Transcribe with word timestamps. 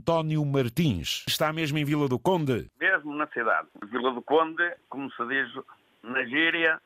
António 0.00 0.42
Martins. 0.46 1.24
Está 1.28 1.52
mesmo 1.52 1.76
em 1.76 1.84
Vila 1.84 2.08
do 2.08 2.18
Conde? 2.18 2.70
Mesmo 2.80 3.14
na 3.14 3.26
cidade. 3.26 3.68
Vila 3.84 4.14
do 4.14 4.22
Conde, 4.22 4.74
como 4.88 5.12
se 5.12 5.26
diz 5.26 5.46
na 6.02 6.24
gíria, 6.24 6.80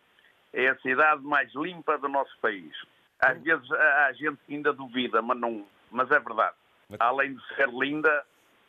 é 0.53 0.69
a 0.69 0.77
cidade 0.81 1.23
mais 1.23 1.49
limpa 1.55 1.97
do 1.97 2.09
nosso 2.09 2.37
país. 2.41 2.73
Às 3.21 3.41
vezes 3.41 3.71
há 3.71 4.13
gente 4.15 4.37
que 4.45 4.55
ainda 4.55 4.73
duvida, 4.73 5.23
mas, 5.23 5.39
não, 5.39 5.65
mas 5.93 6.11
é 6.11 6.19
verdade. 6.19 6.57
Além 6.99 7.37
de 7.37 7.55
ser 7.55 7.69
linda, 7.69 8.25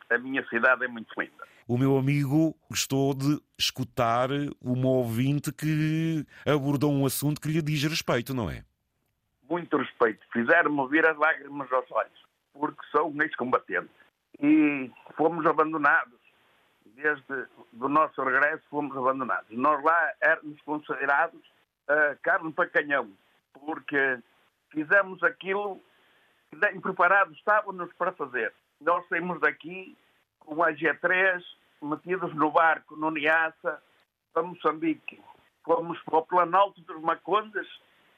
a 0.08 0.16
minha 0.16 0.46
cidade 0.46 0.84
é 0.84 0.88
muito 0.88 1.12
linda. 1.18 1.44
O 1.66 1.76
meu 1.76 1.98
amigo 1.98 2.56
gostou 2.70 3.12
de 3.14 3.40
escutar 3.58 4.28
uma 4.62 4.88
ouvinte 4.88 5.52
que 5.52 6.24
abordou 6.46 6.92
um 6.92 7.04
assunto 7.04 7.40
que 7.40 7.48
lhe 7.48 7.60
diz 7.60 7.82
respeito, 7.82 8.32
não 8.32 8.48
é? 8.48 8.62
Muito 9.50 9.76
respeito. 9.76 10.24
Fizeram-me 10.32 10.88
vir 10.88 11.04
as 11.04 11.18
lágrimas 11.18 11.70
aos 11.72 11.90
olhos, 11.90 12.24
porque 12.52 12.80
sou 12.92 13.10
um 13.10 13.22
ex-combatente. 13.22 13.90
E 14.40 14.90
fomos 15.16 15.46
abandonados. 15.46 16.14
Desde 16.84 17.46
o 17.78 17.88
nosso 17.88 18.22
regresso 18.22 18.62
fomos 18.70 18.96
abandonados. 18.96 19.50
Nós 19.50 19.82
lá 19.84 20.12
éramos 20.20 20.60
considerados 20.62 21.40
uh, 21.90 22.18
carne 22.22 22.52
para 22.52 22.70
canhão, 22.70 23.10
porque 23.52 24.18
fizemos 24.70 25.22
aquilo 25.22 25.80
que 26.50 26.56
nem 26.56 26.80
preparados 26.80 27.36
estávamos 27.36 27.92
para 27.94 28.12
fazer. 28.12 28.52
Nós 28.80 29.06
saímos 29.08 29.40
daqui 29.40 29.96
com 30.40 30.62
a 30.62 30.72
G3 30.72 31.42
metidos 31.82 32.34
no 32.34 32.50
barco, 32.50 32.96
no 32.96 33.10
Niassa, 33.10 33.82
para 34.32 34.42
Moçambique. 34.42 35.20
Fomos 35.64 36.00
para 36.02 36.18
o 36.18 36.26
Planalto 36.26 36.80
dos 36.82 37.00
Macondas, 37.02 37.66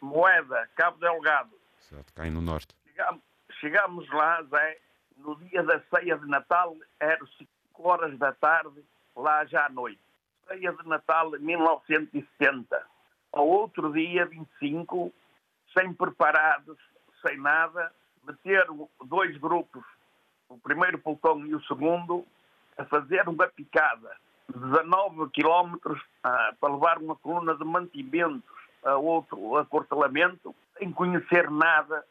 Moeda, 0.00 0.68
Cabo 0.76 0.98
Delgado. 0.98 1.50
Certo, 1.80 2.12
cai 2.12 2.30
no 2.30 2.40
norte. 2.40 2.74
Chegámos, 2.84 3.22
chegámos 3.60 4.08
lá, 4.10 4.42
Zé, 4.44 4.78
no 5.18 5.36
dia 5.36 5.62
da 5.62 5.80
ceia 5.90 6.16
de 6.16 6.26
Natal, 6.26 6.76
eram 7.00 7.26
5 7.26 7.48
horas 7.78 8.18
da 8.18 8.32
tarde, 8.32 8.84
lá 9.16 9.44
já 9.44 9.66
à 9.66 9.68
noite. 9.68 10.00
Ceia 10.46 10.72
de 10.72 10.88
Natal, 10.88 11.30
1970. 11.30 12.86
Ao 13.32 13.46
outro 13.46 13.92
dia, 13.92 14.24
25, 14.26 15.12
sem 15.76 15.92
preparados, 15.92 16.78
sem 17.26 17.38
nada, 17.38 17.92
meteram 18.24 18.88
dois 19.04 19.36
grupos, 19.36 19.84
o 20.48 20.58
primeiro 20.58 20.98
pelotão 20.98 21.44
e 21.46 21.54
o 21.54 21.62
segundo, 21.64 22.26
a 22.76 22.84
fazer 22.84 23.28
uma 23.28 23.46
picada 23.48 24.16
de 24.48 24.58
19 24.58 25.30
quilómetros 25.30 26.00
ah, 26.22 26.54
para 26.58 26.72
levar 26.72 26.98
uma 26.98 27.16
coluna 27.16 27.54
de 27.54 27.64
mantimentos 27.64 28.42
a 28.84 28.96
outro 28.96 29.56
acortalamento, 29.56 30.54
sem 30.78 30.90
conhecer 30.92 31.50
nada, 31.50 32.04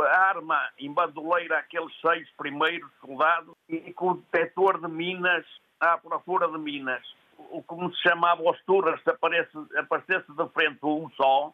a 0.00 0.28
arma 0.28 0.70
em 0.78 0.92
bandoleira 0.92 1.58
aqueles 1.58 1.92
seis 2.00 2.28
primeiros 2.36 2.90
soldados 3.00 3.54
e 3.68 3.92
com 3.92 4.12
o 4.12 4.16
detector 4.16 4.80
de 4.80 4.88
minas 4.88 5.44
à 5.80 5.98
procura 5.98 6.48
de 6.48 6.58
minas. 6.58 7.02
O 7.50 7.62
como 7.62 7.92
se 7.94 8.02
chamava 8.02 8.42
os 8.42 8.62
turras, 8.64 9.02
se 9.02 9.10
aparece, 9.10 9.50
aparecesse 9.76 10.32
de 10.32 10.48
frente 10.50 10.78
um 10.82 11.10
só, 11.10 11.52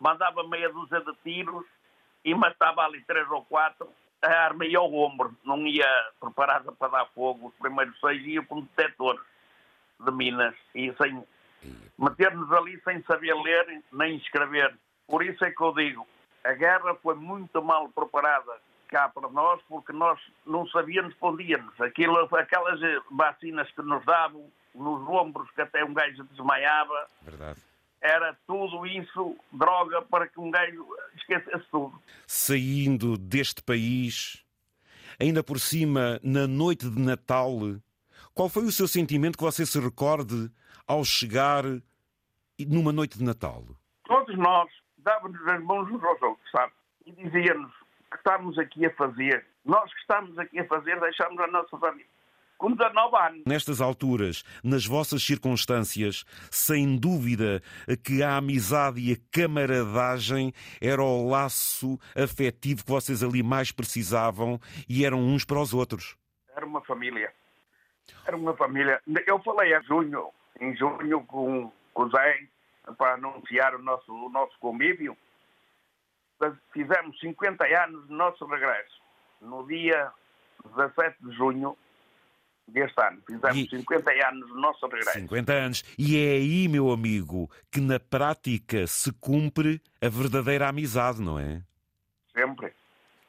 mandava 0.00 0.46
meia 0.48 0.70
dúzia 0.70 1.00
de 1.00 1.14
tiros 1.22 1.64
e 2.24 2.34
matava 2.34 2.82
ali 2.82 3.02
três 3.04 3.30
ou 3.30 3.44
quatro 3.44 3.88
a 4.22 4.30
arma 4.30 4.66
ia 4.66 4.78
ao 4.78 4.92
ombro, 4.92 5.36
não 5.44 5.66
ia 5.66 5.86
preparada 6.20 6.72
para 6.72 6.88
dar 6.88 7.06
fogo. 7.14 7.48
Os 7.48 7.54
primeiros 7.54 7.98
seis 8.00 8.24
iam 8.26 8.44
com 8.44 8.60
detectores 8.62 9.20
de 10.00 10.10
minas 10.10 10.54
e 10.74 10.92
sem 11.00 11.22
meter-nos 11.98 12.50
ali 12.52 12.80
sem 12.82 13.02
saber 13.02 13.34
ler 13.34 13.82
nem 13.92 14.16
escrever. 14.16 14.76
Por 15.06 15.24
isso 15.24 15.44
é 15.44 15.50
que 15.50 15.62
eu 15.62 15.72
digo, 15.72 16.06
a 16.44 16.52
guerra 16.52 16.94
foi 17.02 17.14
muito 17.14 17.62
mal 17.62 17.88
preparada 17.88 18.52
cá 18.88 19.08
para 19.08 19.28
nós 19.28 19.60
porque 19.68 19.92
nós 19.92 20.18
não 20.46 20.66
sabíamos 20.68 21.14
para 21.14 21.28
onde 21.28 21.44
íamos. 21.44 21.78
Aquilo, 21.80 22.16
aquelas 22.34 22.80
vacinas 23.10 23.70
que 23.72 23.82
nos 23.82 24.04
davam 24.04 24.50
nos 24.74 25.08
ombros 25.08 25.50
que 25.50 25.60
até 25.60 25.84
um 25.84 25.92
gajo 25.92 26.24
desmaiava. 26.24 27.06
Verdade 27.22 27.60
era 28.00 28.36
tudo 28.46 28.86
isso 28.86 29.36
droga 29.52 30.02
para 30.02 30.28
que 30.28 30.38
um 30.40 30.50
gajo 30.50 30.86
esquecesse 31.16 31.64
tudo. 31.70 32.00
Saindo 32.26 33.16
deste 33.18 33.62
país, 33.62 34.44
ainda 35.18 35.42
por 35.42 35.58
cima, 35.58 36.20
na 36.22 36.46
noite 36.46 36.88
de 36.88 37.00
Natal, 37.00 37.52
qual 38.34 38.48
foi 38.48 38.64
o 38.64 38.72
seu 38.72 38.86
sentimento 38.86 39.36
que 39.36 39.44
você 39.44 39.66
se 39.66 39.78
recorde 39.80 40.50
ao 40.86 41.04
chegar 41.04 41.64
numa 42.58 42.92
noite 42.92 43.18
de 43.18 43.24
Natal? 43.24 43.64
Todos 44.04 44.36
nós 44.38 44.70
dávamos 44.98 45.40
as 45.48 45.62
mãos 45.62 45.90
uns 45.90 46.02
aos 46.02 46.22
outros, 46.22 46.50
sabe? 46.50 46.72
E 47.06 47.12
dizíamos 47.12 47.72
que 48.10 48.16
estamos 48.16 48.58
aqui 48.58 48.86
a 48.86 48.94
fazer. 48.94 49.46
Nós 49.64 49.92
que 49.92 50.00
estamos 50.00 50.38
aqui 50.38 50.58
a 50.60 50.66
fazer, 50.66 50.98
deixamos 51.00 51.38
a 51.40 51.46
nossa 51.46 51.76
família 51.78 52.06
com 52.58 52.72
19 52.72 53.16
anos. 53.16 53.42
Nestas 53.46 53.80
alturas, 53.80 54.42
nas 54.62 54.84
vossas 54.84 55.22
circunstâncias, 55.22 56.24
sem 56.50 56.98
dúvida 56.98 57.62
que 58.04 58.22
a 58.22 58.36
amizade 58.36 59.00
e 59.00 59.12
a 59.12 59.16
camaradagem 59.30 60.52
era 60.82 61.00
o 61.00 61.28
laço 61.28 61.98
afetivo 62.14 62.84
que 62.84 62.90
vocês 62.90 63.22
ali 63.22 63.42
mais 63.42 63.70
precisavam 63.70 64.58
e 64.88 65.06
eram 65.06 65.20
uns 65.20 65.44
para 65.44 65.60
os 65.60 65.72
outros. 65.72 66.16
Era 66.54 66.66
uma 66.66 66.82
família. 66.82 67.32
Era 68.26 68.36
uma 68.36 68.54
família. 68.56 69.00
Eu 69.26 69.38
falei 69.38 69.74
em 69.74 69.82
junho, 69.84 70.28
em 70.60 70.76
junho 70.76 71.24
com, 71.26 71.72
com 71.94 72.02
o 72.02 72.10
Zé, 72.10 72.40
para 72.96 73.14
anunciar 73.14 73.74
o 73.74 73.82
nosso, 73.82 74.12
o 74.12 74.28
nosso 74.30 74.58
convívio. 74.58 75.16
Fizemos 76.72 77.18
50 77.18 77.64
anos 77.64 78.06
do 78.06 78.14
nosso 78.14 78.46
regresso. 78.46 79.00
No 79.40 79.66
dia 79.66 80.12
17 80.76 81.16
de 81.20 81.36
junho 81.36 81.76
deste 82.66 83.00
ano. 83.00 83.20
Fizemos 83.26 83.56
e... 83.56 83.68
50 83.68 84.28
anos 84.28 84.48
do 84.48 84.60
nosso 84.60 84.86
regresso. 84.86 85.18
50 85.18 85.52
anos. 85.52 85.84
E 85.98 86.16
é 86.16 86.32
aí, 86.32 86.68
meu 86.68 86.90
amigo, 86.90 87.50
que 87.70 87.80
na 87.80 87.98
prática 87.98 88.86
se 88.86 89.12
cumpre 89.12 89.82
a 90.00 90.08
verdadeira 90.08 90.68
amizade, 90.68 91.20
não 91.20 91.38
é? 91.38 91.62
Sempre. 92.32 92.72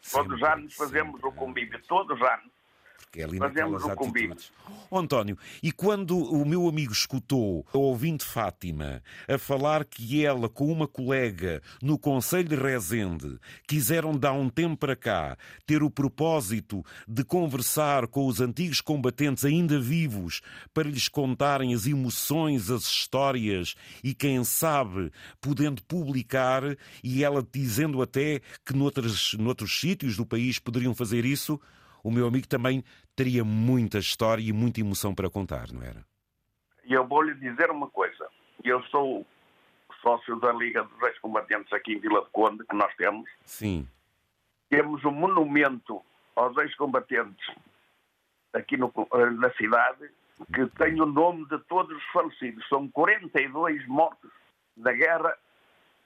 Sempre 0.02 0.30
todos 0.30 0.42
os 0.42 0.48
anos 0.48 0.76
fazemos 0.76 1.14
sempre. 1.14 1.30
o 1.30 1.32
convívio, 1.34 1.82
todos 1.88 2.20
os 2.20 2.28
anos 2.28 2.59
porque 3.00 3.22
é 3.22 3.24
ali 3.24 3.38
Fazemos 3.38 3.86
naquelas 3.86 4.14
atitudes. 4.14 4.52
Oh, 4.90 5.00
António, 5.00 5.38
e 5.64 5.72
quando 5.72 6.18
o 6.18 6.46
meu 6.46 6.68
amigo 6.68 6.92
escutou 6.92 7.66
a 7.74 7.78
ouvinte 7.78 8.26
Fátima 8.26 9.02
a 9.28 9.38
falar 9.38 9.86
que 9.86 10.26
ela 10.26 10.50
com 10.50 10.72
uma 10.72 10.88
colega 10.88 11.62
no 11.82 11.98
Conselho 11.98 12.50
de 12.50 12.56
Rezende 12.56 13.40
quiseram 13.68 14.18
dar 14.18 14.34
um 14.34 14.50
tempo 14.50 14.78
para 14.78 14.96
cá 14.96 15.38
ter 15.66 15.82
o 15.82 15.90
propósito 15.90 16.84
de 17.08 17.24
conversar 17.24 18.08
com 18.08 18.26
os 18.28 18.42
antigos 18.42 18.82
combatentes 18.82 19.46
ainda 19.46 19.80
vivos 19.80 20.42
para 20.74 20.90
lhes 20.90 21.08
contarem 21.08 21.74
as 21.74 21.86
emoções, 21.86 22.70
as 22.70 22.84
histórias 22.84 23.76
e 24.04 24.14
quem 24.14 24.44
sabe 24.44 25.12
podendo 25.42 25.82
publicar 25.84 26.64
e 27.04 27.24
ela 27.24 27.46
dizendo 27.52 28.02
até 28.02 28.42
que 28.66 28.74
noutros, 28.74 29.34
noutros 29.34 29.80
sítios 29.80 30.16
do 30.16 30.26
país 30.26 30.60
poderiam 30.60 30.94
fazer 30.94 31.26
isso, 31.26 31.60
o 32.04 32.12
meu 32.12 32.28
amigo 32.28 32.48
também 32.48 32.84
teria 33.16 33.44
muita 33.44 33.98
história 33.98 34.42
e 34.42 34.54
muita 34.54 34.80
emoção 34.80 35.14
para 35.14 35.30
contar, 35.30 35.72
não 35.72 35.82
era? 35.82 36.06
E 36.86 36.94
eu 36.94 37.06
vou 37.08 37.22
lhe 37.22 37.34
dizer 37.36 37.70
uma 37.70 37.88
coisa. 37.90 38.28
Eu 38.64 38.82
sou 38.84 39.26
sócio 40.02 40.40
da 40.40 40.52
Liga 40.52 40.84
dos 40.84 41.02
Ex-Combatentes 41.04 41.72
aqui 41.74 41.94
em 41.94 42.00
Vila 42.00 42.22
de 42.22 42.30
Conde, 42.32 42.66
que 42.66 42.76
nós 42.76 42.94
temos. 42.96 43.30
Sim. 43.46 43.88
Temos 44.70 45.04
um 45.04 45.12
monumento 45.12 46.02
aos 46.36 46.56
ex-combatentes 46.58 47.48
aqui 48.54 48.78
no, 48.78 48.92
eh, 49.14 49.30
na 49.32 49.52
cidade 49.54 50.10
que 50.54 50.66
tem 50.78 51.02
o 51.02 51.06
nome 51.06 51.46
de 51.48 51.60
todos 51.66 51.96
os 51.98 52.04
falecidos. 52.12 52.66
São 52.70 52.88
42 52.88 53.86
mortos 53.88 54.32
da 54.78 54.94
guerra 54.94 55.38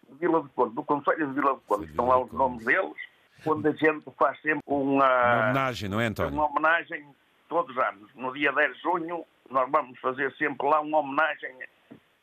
de 0.09 0.17
Vila 0.17 0.41
de 0.41 0.49
Conde, 0.49 0.73
do 0.73 0.83
Conselho 0.83 1.27
de 1.27 1.33
Vila 1.33 1.55
de 1.55 1.61
Conde. 1.61 1.85
Estão 1.85 2.07
lá 2.07 2.19
os 2.19 2.31
nomes 2.31 2.65
deles 2.65 2.97
onde 3.45 3.67
a 3.67 3.71
gente 3.71 4.05
faz 4.17 4.39
sempre 4.41 4.61
uma, 4.65 5.05
uma 5.05 5.43
homenagem, 5.43 5.89
não 5.89 5.99
é, 5.99 6.05
António? 6.05 6.33
Uma 6.33 6.47
homenagem 6.47 7.05
todos 7.47 7.75
os 7.75 7.83
anos. 7.83 8.09
No 8.15 8.33
dia 8.33 8.51
10 8.51 8.75
de 8.75 8.81
junho, 8.81 9.25
nós 9.49 9.69
vamos 9.69 9.99
fazer 9.99 10.33
sempre 10.35 10.67
lá 10.67 10.81
uma 10.81 10.99
homenagem 10.99 11.55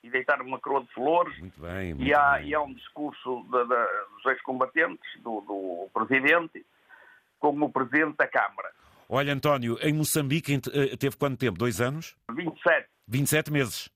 e 0.02 0.10
deitar 0.10 0.40
uma 0.40 0.58
coroa 0.58 0.82
de 0.82 0.92
flores. 0.92 1.38
Muito 1.38 1.60
bem. 1.60 1.94
Muito 1.94 2.08
e, 2.08 2.14
há, 2.14 2.38
bem. 2.38 2.48
e 2.48 2.54
há 2.54 2.62
um 2.62 2.72
discurso 2.72 3.42
de, 3.50 3.62
de, 3.62 4.16
dos 4.16 4.26
ex-combatentes, 4.26 5.22
do, 5.22 5.40
do 5.42 5.88
presidente, 5.92 6.64
com 7.38 7.50
o 7.50 7.70
presidente 7.70 8.16
da 8.16 8.26
Câmara. 8.26 8.70
Olha, 9.08 9.32
António, 9.32 9.76
em 9.82 9.92
Moçambique 9.92 10.54
eh, 10.54 10.96
teve 10.96 11.16
quanto 11.16 11.36
tempo? 11.36 11.58
Dois 11.58 11.80
anos? 11.80 12.16
27. 12.30 12.88
27 13.08 13.52
meses. 13.52 13.90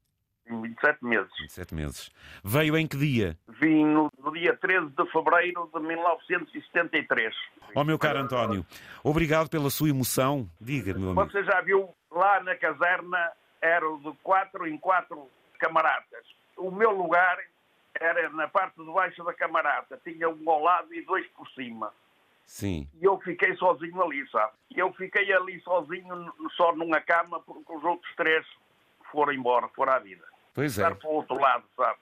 27 0.46 1.04
meses. 1.04 1.30
27 1.40 1.74
meses. 1.74 2.10
Veio 2.42 2.76
em 2.76 2.86
que 2.86 2.96
dia? 2.96 3.38
Vim 3.60 3.84
no, 3.86 4.10
dia 4.32 4.56
13 4.56 4.90
de 4.90 5.10
fevereiro 5.10 5.70
de 5.72 5.80
1973. 5.80 7.34
Ó 7.74 7.80
oh, 7.80 7.84
meu 7.84 7.98
caro 7.98 8.18
António, 8.18 8.64
obrigado 9.02 9.48
pela 9.48 9.70
sua 9.70 9.88
emoção. 9.88 10.48
Diga, 10.60 10.94
meu 10.94 11.10
amigo. 11.10 11.24
Você 11.26 11.42
já 11.44 11.60
viu 11.62 11.94
lá 12.10 12.42
na 12.42 12.54
caserna, 12.56 13.32
era 13.60 13.86
de 13.98 14.12
quatro 14.22 14.66
em 14.66 14.78
quatro 14.78 15.28
camaradas. 15.58 16.24
O 16.56 16.70
meu 16.70 16.90
lugar 16.90 17.38
era 18.00 18.28
na 18.30 18.48
parte 18.48 18.76
de 18.76 18.92
baixo 18.92 19.24
da 19.24 19.32
camarada. 19.32 20.00
Tinha 20.04 20.28
um 20.28 20.50
ao 20.50 20.62
lado 20.62 20.94
e 20.94 21.02
dois 21.02 21.26
por 21.28 21.48
cima. 21.50 21.92
Sim. 22.46 22.88
E 23.00 23.04
eu 23.04 23.18
fiquei 23.20 23.56
sozinho 23.56 24.02
ali, 24.02 24.28
sabe? 24.28 24.52
Eu 24.74 24.92
fiquei 24.92 25.32
ali 25.32 25.60
sozinho, 25.60 26.32
só 26.56 26.74
numa 26.74 27.00
cama, 27.00 27.40
porque 27.40 27.72
os 27.72 27.82
outros 27.82 28.14
três 28.16 28.46
foram 29.10 29.32
embora, 29.32 29.68
foram 29.68 29.94
à 29.94 29.98
vida. 29.98 30.24
Pois 30.54 30.78
é. 30.78 30.82
Estar 30.82 30.94
para 30.94 31.08
o 31.08 31.14
outro 31.14 31.38
lado, 31.38 31.64
sabe? 31.76 31.98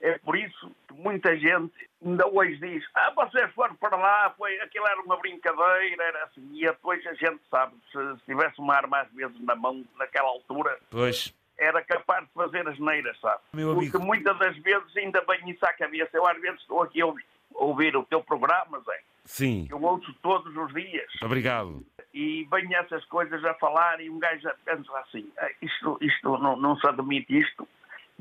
É 0.00 0.18
por 0.18 0.36
isso 0.36 0.70
que 0.86 0.94
muita 0.94 1.36
gente 1.38 1.72
ainda 2.04 2.26
hoje 2.28 2.56
diz: 2.58 2.84
Ah, 2.94 3.10
vocês 3.16 3.50
foram 3.54 3.74
para 3.76 3.96
lá, 3.96 4.32
foi, 4.36 4.60
aquilo 4.60 4.86
era 4.86 5.00
uma 5.00 5.16
brincadeira, 5.16 6.04
era 6.04 6.24
assim. 6.24 6.46
E 6.52 6.60
depois 6.66 7.04
a 7.06 7.14
gente 7.14 7.40
sabe, 7.50 7.74
se, 7.90 7.98
se 8.18 8.24
tivesse 8.26 8.60
uma 8.60 8.74
arma 8.74 9.00
às 9.00 9.10
vezes 9.12 9.40
na 9.42 9.54
mão, 9.56 9.84
naquela 9.98 10.28
altura, 10.28 10.78
Pois. 10.90 11.34
era 11.58 11.82
capaz 11.82 12.26
de 12.26 12.32
fazer 12.34 12.68
as 12.68 12.78
neiras, 12.78 13.18
sabe? 13.20 13.40
Meu 13.54 13.70
amigo. 13.72 13.90
Porque 13.90 14.06
muitas 14.06 14.38
das 14.38 14.56
vezes 14.58 14.96
ainda 14.96 15.22
bem 15.22 15.48
isso 15.50 15.64
à 15.64 15.72
cabeça. 15.72 16.10
Eu 16.14 16.26
às 16.26 16.38
vezes 16.40 16.60
estou 16.60 16.82
aqui 16.82 17.00
a 17.00 17.06
ouvir, 17.06 17.24
a 17.58 17.64
ouvir 17.64 17.96
o 17.96 18.04
teu 18.04 18.22
programa, 18.22 18.78
Zé. 18.80 19.00
Sim. 19.24 19.66
Eu 19.70 19.82
ouço 19.82 20.12
todos 20.22 20.54
os 20.56 20.72
dias 20.74 21.10
Obrigado. 21.22 21.82
e 22.14 22.46
venho 22.50 22.76
essas 22.76 23.04
coisas 23.06 23.42
a 23.44 23.54
falar 23.54 23.98
e 24.00 24.08
um 24.10 24.18
gajo 24.20 24.48
pensa 24.64 24.96
assim, 25.00 25.28
"Ah, 25.38 25.48
isto, 25.62 25.98
isto 26.00 26.38
não, 26.38 26.54
não 26.54 26.76
se 26.76 26.86
admite 26.86 27.36
isto, 27.36 27.66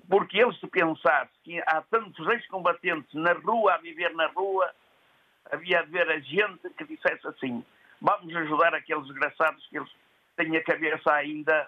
porque 0.09 0.37
ele 0.37 0.53
se 0.53 0.67
pensasse 0.67 1.31
que 1.43 1.59
há 1.67 1.81
tantos 1.89 2.27
ex-combatentes 2.27 3.13
na 3.13 3.33
rua, 3.33 3.73
a 3.73 3.77
viver 3.77 4.13
na 4.15 4.27
rua, 4.27 4.69
havia 5.51 5.83
de 5.83 5.91
ver 5.91 6.09
a 6.09 6.19
gente 6.19 6.69
que 6.77 6.83
dissesse 6.85 7.27
assim, 7.27 7.63
vamos 8.01 8.35
ajudar 8.35 8.73
aqueles 8.75 9.05
desgraçados 9.07 9.65
que 9.67 9.77
eles 9.77 9.89
têm 10.35 10.55
a 10.57 10.63
cabeça 10.63 11.11
ainda 11.13 11.67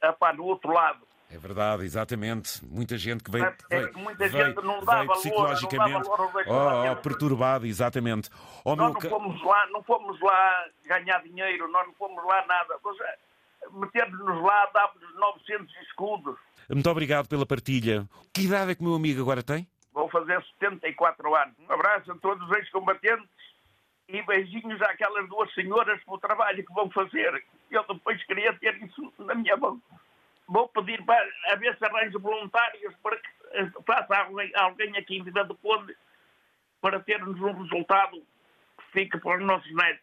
a 0.00 0.12
pá, 0.12 0.32
no 0.32 0.44
outro 0.44 0.72
lado. 0.72 1.06
É 1.30 1.38
verdade, 1.38 1.84
exatamente. 1.84 2.62
Muita 2.66 2.98
gente 2.98 3.24
que 3.24 3.30
veio, 3.30 3.44
É 3.46 3.52
que 3.52 3.64
veio, 3.70 3.98
muita 3.98 4.28
veio- 4.28 4.46
gente 4.46 4.56
não 4.62 4.74
veio 4.74 4.84
dá 4.84 4.92
valor, 4.96 5.06
não 5.06 5.14
dá 5.14 5.20
psicologicamente 5.20 5.92
valor 6.08 6.20
oh, 6.20 7.60
oh, 7.62 7.64
exatamente. 7.64 8.30
Oh, 8.64 8.76
Nós 8.76 8.92
não 8.92 9.00
ca- 9.00 9.08
fomos 9.08 9.42
lá, 9.42 9.66
não 9.68 9.82
fomos 9.82 10.20
lá 10.20 10.66
ganhar 10.84 11.22
dinheiro, 11.22 11.68
nós 11.68 11.86
não 11.86 11.94
fomos 11.94 12.22
lá 12.24 12.44
nada. 12.46 12.74
Eh, 12.84 13.18
Meter-nos 13.70 14.42
lá, 14.42 14.66
dá-nos 14.74 15.14
900 15.14 15.74
escudos. 15.82 16.36
Muito 16.74 16.88
obrigado 16.88 17.28
pela 17.28 17.44
partilha. 17.44 18.08
Que 18.32 18.42
idade 18.42 18.70
é 18.70 18.74
que 18.74 18.80
o 18.80 18.84
meu 18.84 18.94
amigo 18.94 19.20
agora 19.20 19.42
tem? 19.42 19.66
Vou 19.92 20.08
fazer 20.08 20.42
74 20.58 21.34
anos. 21.34 21.54
Um 21.58 21.70
abraço 21.70 22.10
a 22.10 22.14
todos 22.16 22.48
os 22.48 22.56
ex-combatentes 22.56 23.28
e 24.08 24.22
beijinhos 24.22 24.80
àquelas 24.80 25.28
duas 25.28 25.52
senhoras 25.52 26.02
pelo 26.04 26.18
trabalho 26.18 26.64
que 26.64 26.72
vão 26.72 26.90
fazer. 26.90 27.44
Eu 27.70 27.84
depois 27.86 28.24
queria 28.24 28.54
ter 28.54 28.82
isso 28.82 29.12
na 29.18 29.34
minha 29.34 29.54
mão. 29.58 29.80
Vou 30.48 30.66
pedir 30.68 31.04
para 31.04 31.22
a 31.50 31.56
ver 31.56 31.76
se 31.76 31.84
arranjo 31.84 32.18
voluntários 32.18 32.94
para 33.02 33.16
que 33.16 33.28
eh, 33.52 33.70
faça 33.86 34.16
alguém, 34.16 34.50
alguém 34.54 34.96
aqui 34.96 35.18
em 35.18 35.22
Vila 35.22 35.44
do 35.44 35.54
Conde 35.56 35.94
para 36.80 37.00
termos 37.00 37.38
um 37.38 37.52
resultado 37.52 38.16
que 38.78 38.92
fique 38.92 39.18
para 39.18 39.38
os 39.38 39.44
nossos 39.44 39.72
netos. 39.74 40.00